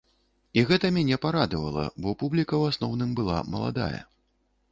[0.59, 4.01] І гэта мяне парадавала, бо публіка ў асноўным была маладая.